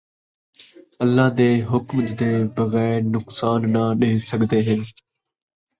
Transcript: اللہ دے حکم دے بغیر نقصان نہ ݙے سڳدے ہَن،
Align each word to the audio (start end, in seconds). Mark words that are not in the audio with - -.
اللہ 1.03 1.27
دے 1.37 1.49
حکم 1.69 1.97
دے 2.19 2.31
بغیر 2.57 2.97
نقصان 3.15 3.59
نہ 3.73 3.83
ݙے 3.99 4.11
سڳدے 4.29 4.59
ہَن، 4.67 4.81